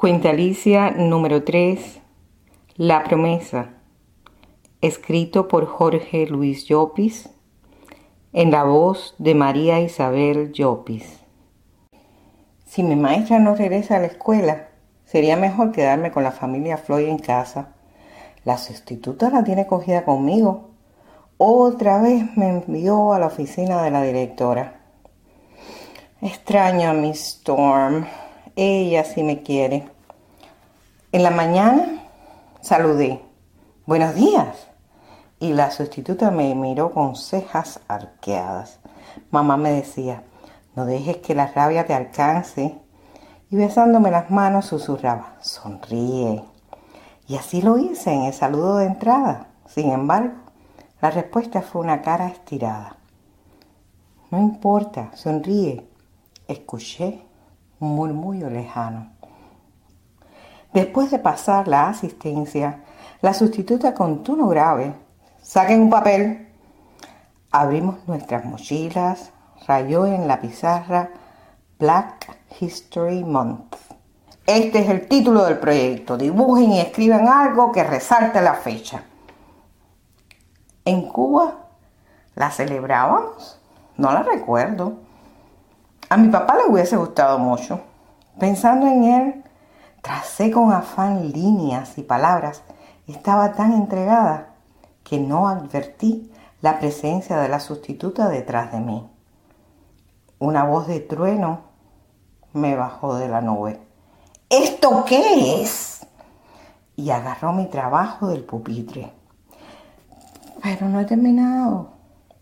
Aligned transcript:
Cuenta 0.00 0.30
Alicia 0.30 0.92
número 0.92 1.44
3, 1.44 2.00
La 2.76 3.04
promesa, 3.04 3.74
escrito 4.80 5.46
por 5.46 5.66
Jorge 5.66 6.26
Luis 6.26 6.64
Llopis, 6.64 7.28
en 8.32 8.50
la 8.50 8.64
voz 8.64 9.14
de 9.18 9.34
María 9.34 9.78
Isabel 9.80 10.52
Llopis. 10.52 11.20
Si 12.64 12.82
mi 12.82 12.96
maestra 12.96 13.40
no 13.40 13.54
regresa 13.54 13.96
a 13.96 13.98
la 13.98 14.06
escuela, 14.06 14.68
sería 15.04 15.36
mejor 15.36 15.70
quedarme 15.70 16.10
con 16.12 16.22
la 16.22 16.32
familia 16.32 16.78
Floyd 16.78 17.08
en 17.08 17.18
casa. 17.18 17.74
La 18.46 18.56
sustituta 18.56 19.28
la 19.28 19.44
tiene 19.44 19.66
cogida 19.66 20.06
conmigo. 20.06 20.70
Otra 21.36 22.00
vez 22.00 22.24
me 22.38 22.48
envió 22.48 23.12
a 23.12 23.18
la 23.18 23.26
oficina 23.26 23.82
de 23.82 23.90
la 23.90 24.00
directora. 24.00 24.80
Extraño 26.22 26.88
a 26.88 26.94
mi 26.94 27.10
Storm. 27.10 28.06
Ella 28.62 29.04
sí 29.04 29.22
me 29.22 29.42
quiere. 29.42 29.88
En 31.12 31.22
la 31.22 31.30
mañana 31.30 32.02
saludé. 32.60 33.24
Buenos 33.86 34.14
días. 34.14 34.68
Y 35.38 35.54
la 35.54 35.70
sustituta 35.70 36.30
me 36.30 36.54
miró 36.54 36.92
con 36.92 37.16
cejas 37.16 37.80
arqueadas. 37.88 38.78
Mamá 39.30 39.56
me 39.56 39.72
decía, 39.72 40.24
no 40.76 40.84
dejes 40.84 41.16
que 41.16 41.34
la 41.34 41.46
rabia 41.46 41.86
te 41.86 41.94
alcance. 41.94 42.78
Y 43.48 43.56
besándome 43.56 44.10
las 44.10 44.30
manos 44.30 44.66
susurraba, 44.66 45.36
sonríe. 45.40 46.44
Y 47.28 47.36
así 47.36 47.62
lo 47.62 47.78
hice 47.78 48.12
en 48.12 48.24
el 48.24 48.34
saludo 48.34 48.76
de 48.76 48.88
entrada. 48.88 49.46
Sin 49.68 49.90
embargo, 49.90 50.34
la 51.00 51.10
respuesta 51.10 51.62
fue 51.62 51.80
una 51.80 52.02
cara 52.02 52.28
estirada. 52.28 52.98
No 54.30 54.38
importa, 54.38 55.12
sonríe. 55.14 55.88
Escuché 56.46 57.29
un 57.80 57.96
murmullo 57.96 58.48
lejano. 58.48 59.10
Después 60.72 61.10
de 61.10 61.18
pasar 61.18 61.66
la 61.66 61.88
asistencia, 61.88 62.84
la 63.22 63.34
sustituta 63.34 63.92
con 63.94 64.22
tono 64.22 64.46
grave, 64.48 64.94
saquen 65.42 65.82
un 65.82 65.90
papel. 65.90 66.48
Abrimos 67.50 68.06
nuestras 68.06 68.44
mochilas, 68.44 69.32
rayó 69.66 70.06
en 70.06 70.28
la 70.28 70.40
pizarra 70.40 71.10
Black 71.78 72.38
History 72.60 73.24
Month. 73.24 73.74
Este 74.46 74.80
es 74.80 74.88
el 74.88 75.08
título 75.08 75.44
del 75.44 75.58
proyecto. 75.58 76.16
Dibujen 76.16 76.72
y 76.72 76.80
escriban 76.80 77.26
algo 77.26 77.72
que 77.72 77.82
resalte 77.82 78.40
la 78.40 78.54
fecha. 78.54 79.02
En 80.84 81.08
Cuba 81.08 81.54
la 82.34 82.50
celebrábamos. 82.50 83.60
No 83.96 84.12
la 84.12 84.22
recuerdo. 84.22 85.09
A 86.12 86.16
mi 86.16 86.26
papá 86.26 86.56
le 86.56 86.72
hubiese 86.72 86.96
gustado 86.96 87.38
mucho. 87.38 87.82
Pensando 88.40 88.88
en 88.88 89.04
él, 89.04 89.44
tracé 90.02 90.50
con 90.50 90.72
afán 90.72 91.30
líneas 91.30 91.98
y 91.98 92.02
palabras. 92.02 92.64
Estaba 93.06 93.52
tan 93.52 93.72
entregada 93.74 94.48
que 95.04 95.20
no 95.20 95.46
advertí 95.46 96.32
la 96.62 96.80
presencia 96.80 97.38
de 97.38 97.48
la 97.48 97.60
sustituta 97.60 98.28
detrás 98.28 98.72
de 98.72 98.80
mí. 98.80 99.08
Una 100.40 100.64
voz 100.64 100.88
de 100.88 100.98
trueno 100.98 101.60
me 102.54 102.74
bajó 102.74 103.14
de 103.14 103.28
la 103.28 103.40
nube. 103.40 103.80
¿Esto 104.48 105.04
qué 105.06 105.62
es? 105.62 106.04
Y 106.96 107.10
agarró 107.10 107.52
mi 107.52 107.66
trabajo 107.66 108.26
del 108.26 108.42
pupitre. 108.42 109.12
Pero 110.60 110.88
no 110.88 110.98
he 110.98 111.04
terminado. 111.04 111.90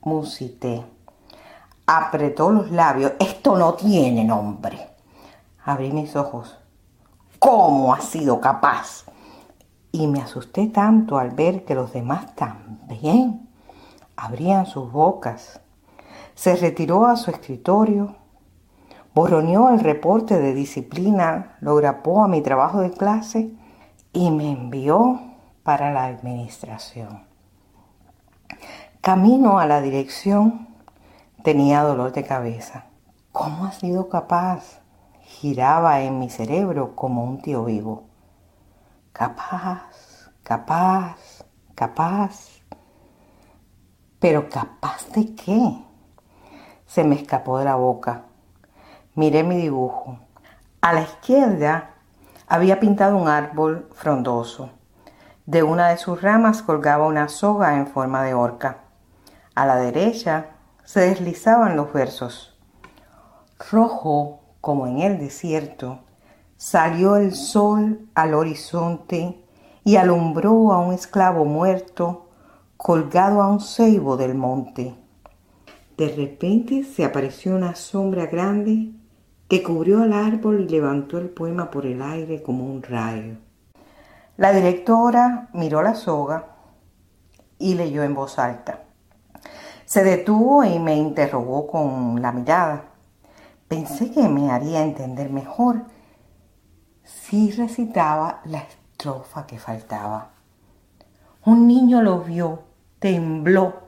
Musité. 0.00 0.84
Apretó 1.96 2.50
los 2.50 2.70
labios. 2.70 3.12
Esto 3.18 3.56
no 3.56 3.74
tiene 3.74 4.24
nombre. 4.24 4.78
Abrí 5.64 5.92
mis 5.92 6.16
ojos. 6.16 6.58
¿Cómo 7.38 7.92
ha 7.92 8.00
sido 8.00 8.40
capaz? 8.40 9.04
Y 9.90 10.06
me 10.06 10.20
asusté 10.20 10.68
tanto 10.68 11.18
al 11.18 11.30
ver 11.30 11.64
que 11.64 11.74
los 11.74 11.92
demás 11.92 12.34
también 12.34 13.48
abrían 14.16 14.66
sus 14.66 14.90
bocas. 14.90 15.60
Se 16.34 16.56
retiró 16.56 17.06
a 17.06 17.16
su 17.16 17.30
escritorio 17.30 18.16
borroneó 19.14 19.70
el 19.70 19.80
reporte 19.80 20.38
de 20.38 20.54
disciplina, 20.54 21.56
lo 21.60 21.76
grapó 21.76 22.24
a 22.24 22.28
mi 22.28 22.40
trabajo 22.40 22.80
de 22.80 22.90
clase 22.90 23.52
y 24.12 24.30
me 24.30 24.50
envió 24.50 25.20
para 25.62 25.92
la 25.92 26.04
administración. 26.04 27.24
Camino 29.00 29.58
a 29.58 29.66
la 29.66 29.80
dirección 29.80 30.68
tenía 31.42 31.82
dolor 31.82 32.12
de 32.12 32.24
cabeza. 32.24 32.86
¿Cómo 33.32 33.66
ha 33.66 33.72
sido 33.72 34.08
capaz? 34.08 34.80
Giraba 35.20 36.00
en 36.00 36.18
mi 36.18 36.30
cerebro 36.30 36.94
como 36.94 37.24
un 37.24 37.40
tío 37.40 37.64
vivo. 37.64 38.04
Capaz, 39.12 40.30
capaz, 40.42 41.44
capaz. 41.74 42.62
Pero 44.20 44.48
capaz 44.48 45.10
de 45.12 45.34
qué? 45.34 45.84
Se 46.86 47.04
me 47.04 47.16
escapó 47.16 47.58
de 47.58 47.64
la 47.64 47.74
boca 47.74 48.24
Miré 49.14 49.42
mi 49.42 49.58
dibujo. 49.58 50.18
A 50.80 50.94
la 50.94 51.02
izquierda 51.02 51.90
había 52.48 52.80
pintado 52.80 53.18
un 53.18 53.28
árbol 53.28 53.90
frondoso. 53.92 54.70
De 55.44 55.62
una 55.62 55.88
de 55.88 55.98
sus 55.98 56.22
ramas 56.22 56.62
colgaba 56.62 57.06
una 57.06 57.28
soga 57.28 57.76
en 57.76 57.86
forma 57.86 58.22
de 58.22 58.32
horca. 58.32 58.78
A 59.54 59.66
la 59.66 59.76
derecha 59.76 60.46
se 60.84 61.00
deslizaban 61.00 61.76
los 61.76 61.92
versos. 61.92 62.58
Rojo 63.70 64.42
como 64.62 64.86
en 64.86 65.00
el 65.00 65.18
desierto, 65.18 65.98
salió 66.56 67.16
el 67.16 67.34
sol 67.34 68.08
al 68.14 68.32
horizonte 68.32 69.44
y 69.84 69.96
alumbró 69.96 70.72
a 70.72 70.78
un 70.78 70.94
esclavo 70.94 71.44
muerto 71.44 72.30
colgado 72.76 73.42
a 73.42 73.48
un 73.48 73.60
ceibo 73.60 74.16
del 74.16 74.34
monte. 74.34 74.94
De 75.96 76.08
repente 76.08 76.84
se 76.84 77.04
apareció 77.04 77.56
una 77.56 77.74
sombra 77.74 78.26
grande 78.26 78.92
que 79.48 79.64
cubrió 79.64 80.02
al 80.02 80.12
árbol 80.12 80.60
y 80.60 80.68
levantó 80.68 81.18
el 81.18 81.28
poema 81.28 81.70
por 81.70 81.84
el 81.84 82.00
aire 82.00 82.40
como 82.42 82.64
un 82.64 82.82
rayo. 82.82 83.34
La 84.36 84.52
directora 84.52 85.48
miró 85.52 85.82
la 85.82 85.96
soga 85.96 86.54
y 87.58 87.74
leyó 87.74 88.04
en 88.04 88.14
voz 88.14 88.38
alta. 88.38 88.84
Se 89.92 90.02
detuvo 90.02 90.64
y 90.64 90.78
me 90.78 90.96
interrogó 90.96 91.66
con 91.66 92.22
la 92.22 92.32
mirada. 92.32 92.84
Pensé 93.68 94.10
que 94.10 94.26
me 94.26 94.50
haría 94.50 94.82
entender 94.82 95.28
mejor 95.28 95.84
si 97.04 97.50
recitaba 97.50 98.40
la 98.46 98.60
estrofa 98.60 99.46
que 99.46 99.58
faltaba. 99.58 100.30
Un 101.44 101.66
niño 101.66 102.00
lo 102.00 102.20
vio, 102.20 102.62
tembló 103.00 103.82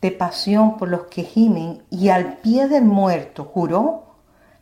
de 0.00 0.10
pasión 0.12 0.78
por 0.78 0.88
los 0.88 1.02
que 1.08 1.24
gimen 1.24 1.84
y 1.90 2.08
al 2.08 2.38
pie 2.38 2.66
del 2.66 2.86
muerto 2.86 3.44
juró 3.44 4.14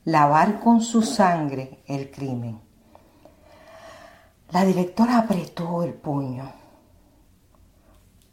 lavar 0.05 0.59
con 0.59 0.81
su 0.81 1.03
sangre 1.03 1.79
el 1.87 2.11
crimen. 2.11 2.61
La 4.51 4.65
directora 4.65 5.19
apretó 5.19 5.85
el 5.85 5.95
puño. 5.95 6.51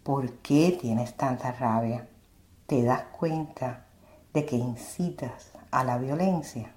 ¿Por 0.02 0.32
qué 0.38 0.76
tienes 0.82 1.16
tanta 1.16 1.52
rabia? 1.52 2.08
¿Te 2.68 2.84
das 2.84 3.04
cuenta 3.18 3.86
de 4.34 4.44
que 4.46 4.56
incitas 4.56 5.52
a 5.70 5.84
la 5.84 6.00
violencia? 6.00 6.74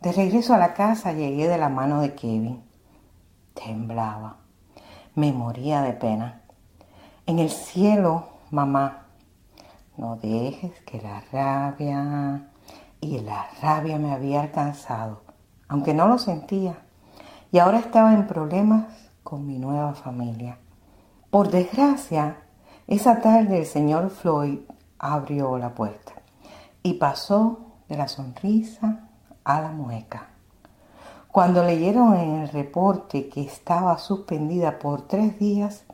De 0.00 0.12
regreso 0.12 0.54
a 0.54 0.58
la 0.58 0.74
casa 0.74 1.12
llegué 1.12 1.48
de 1.48 1.58
la 1.58 1.68
mano 1.68 2.00
de 2.00 2.14
Kevin. 2.14 2.62
Temblaba. 3.54 4.36
Me 5.16 5.32
moría 5.32 5.82
de 5.82 5.92
pena. 5.92 6.42
En 7.26 7.40
el 7.40 7.50
cielo, 7.50 8.28
mamá, 8.52 9.06
no 9.96 10.16
dejes 10.16 10.80
que 10.82 11.00
la 11.00 11.22
rabia 11.32 12.48
y 13.00 13.18
la 13.20 13.48
rabia 13.60 13.98
me 13.98 14.12
había 14.12 14.42
alcanzado, 14.42 15.22
aunque 15.66 15.94
no 15.94 16.06
lo 16.06 16.18
sentía, 16.18 16.78
y 17.50 17.58
ahora 17.58 17.80
estaba 17.80 18.14
en 18.14 18.28
problemas 18.28 18.86
con 19.24 19.46
mi 19.46 19.58
nueva 19.58 19.94
familia. 19.94 20.58
Por 21.30 21.50
desgracia, 21.50 22.36
esa 22.86 23.20
tarde 23.20 23.58
el 23.58 23.66
señor 23.66 24.10
Floyd 24.10 24.58
abrió 24.98 25.58
la 25.58 25.74
puerta 25.74 26.12
y 26.82 26.94
pasó 26.94 27.60
de 27.88 27.96
la 27.96 28.08
sonrisa 28.08 29.08
a 29.44 29.60
la 29.60 29.70
mueca. 29.70 30.28
Cuando 31.30 31.64
leyeron 31.64 32.14
en 32.14 32.42
el 32.42 32.48
reporte 32.48 33.28
que 33.28 33.42
estaba 33.42 33.98
suspendida 33.98 34.78
por 34.78 35.08
tres 35.08 35.38
días, 35.38 35.84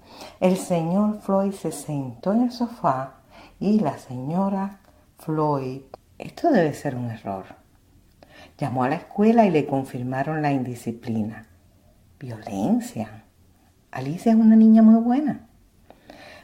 el 0.40 0.56
señor 0.56 1.20
Floyd 1.20 1.52
se 1.52 1.70
sentó 1.70 2.32
en 2.32 2.42
el 2.42 2.52
sofá 2.52 3.14
y 3.60 3.80
la 3.80 3.98
señora 3.98 4.80
Floyd 5.18 5.82
esto 6.18 6.50
debe 6.50 6.74
ser 6.74 6.96
un 6.96 7.10
error. 7.10 7.44
Llamó 8.58 8.82
a 8.82 8.88
la 8.88 8.96
escuela 8.96 9.46
y 9.46 9.50
le 9.50 9.66
confirmaron 9.66 10.42
la 10.42 10.50
indisciplina. 10.50 11.46
Violencia. 12.18 13.24
Alicia 13.92 14.32
es 14.32 14.38
una 14.38 14.56
niña 14.56 14.82
muy 14.82 15.00
buena. 15.00 15.46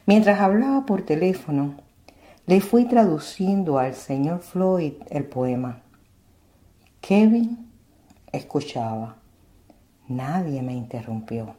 Mientras 0.07 0.39
hablaba 0.39 0.85
por 0.85 1.01
teléfono, 1.01 1.73
le 2.45 2.61
fui 2.61 2.85
traduciendo 2.85 3.79
al 3.79 3.95
señor 3.95 4.41
Floyd 4.41 4.93
el 5.09 5.25
poema. 5.25 5.81
Kevin 7.01 7.71
escuchaba. 8.31 9.15
Nadie 10.07 10.61
me 10.61 10.73
interrumpió. 10.73 11.55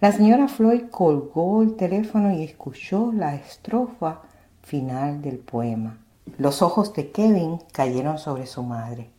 La 0.00 0.12
señora 0.12 0.46
Floyd 0.46 0.84
colgó 0.88 1.62
el 1.62 1.74
teléfono 1.74 2.32
y 2.32 2.44
escuchó 2.44 3.10
la 3.12 3.34
estrofa 3.34 4.20
final 4.62 5.20
del 5.20 5.38
poema. 5.38 5.98
Los 6.36 6.62
ojos 6.62 6.94
de 6.94 7.10
Kevin 7.10 7.58
cayeron 7.72 8.18
sobre 8.18 8.46
su 8.46 8.62
madre, 8.62 9.10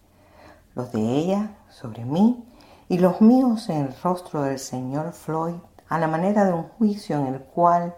los 0.75 0.93
de 0.93 1.01
ella 1.01 1.57
sobre 1.69 2.05
mí 2.05 2.41
y 2.87 2.99
los 2.99 3.19
míos 3.19 3.67
en 3.67 3.87
el 3.87 3.93
rostro 4.01 4.43
del 4.43 4.59
señor 4.59 5.11
Floyd 5.11 5.55
a 5.89 5.99
la 5.99 6.07
manera 6.07 6.45
de 6.45 6.53
un 6.53 6.63
juicio 6.63 7.19
en 7.19 7.33
el 7.33 7.41
cual 7.41 7.95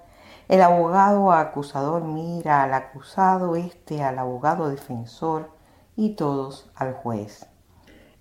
el 0.51 0.61
abogado 0.61 1.31
acusador 1.31 2.03
mira 2.03 2.63
al 2.63 2.73
acusado, 2.73 3.55
este 3.55 4.03
al 4.03 4.19
abogado 4.19 4.69
defensor 4.69 5.49
y 5.95 6.15
todos 6.15 6.69
al 6.75 6.91
juez. 6.91 7.45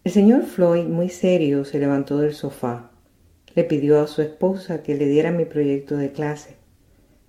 El 0.04 0.12
señor 0.12 0.44
Floyd, 0.44 0.86
muy 0.86 1.08
serio, 1.08 1.64
se 1.64 1.80
levantó 1.80 2.18
del 2.18 2.32
sofá. 2.32 2.92
Le 3.56 3.64
pidió 3.64 4.00
a 4.00 4.06
su 4.06 4.22
esposa 4.22 4.84
que 4.84 4.94
le 4.94 5.06
diera 5.06 5.32
mi 5.32 5.44
proyecto 5.44 5.96
de 5.96 6.12
clase. 6.12 6.56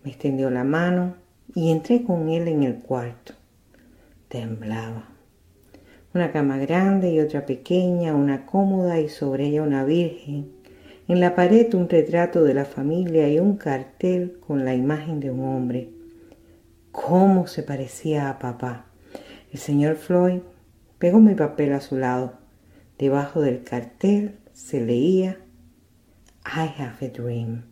Me 0.03 0.11
extendió 0.11 0.51
la 0.51 0.63
mano 0.63 1.15
y 1.55 1.71
entré 1.71 2.03
con 2.03 2.29
él 2.29 2.47
en 2.47 2.61
el 2.61 2.75
cuarto. 2.75 3.33
Temblaba. 4.27 5.09
Una 6.13 6.31
cama 6.31 6.59
grande 6.59 7.09
y 7.09 7.19
otra 7.19 7.47
pequeña, 7.47 8.13
una 8.13 8.45
cómoda 8.45 8.99
y 8.99 9.09
sobre 9.09 9.47
ella 9.47 9.63
una 9.63 9.83
virgen. 9.83 10.60
En 11.07 11.19
la 11.19 11.35
pared 11.35 11.73
un 11.73 11.89
retrato 11.89 12.43
de 12.43 12.53
la 12.53 12.65
familia 12.65 13.27
y 13.29 13.39
un 13.39 13.57
cartel 13.57 14.39
con 14.39 14.65
la 14.65 14.75
imagen 14.75 15.19
de 15.19 15.31
un 15.31 15.45
hombre. 15.45 15.89
¿Cómo 16.91 17.47
se 17.47 17.63
parecía 17.63 18.29
a 18.29 18.39
papá? 18.39 18.85
El 19.51 19.59
señor 19.59 19.95
Floyd 19.95 20.41
pegó 20.99 21.19
mi 21.19 21.35
papel 21.35 21.73
a 21.73 21.81
su 21.81 21.97
lado. 21.97 22.33
Debajo 22.97 23.41
del 23.41 23.63
cartel 23.63 24.39
se 24.53 24.81
leía 24.81 25.37
I 26.45 26.71
have 26.81 27.05
a 27.05 27.09
dream. 27.09 27.70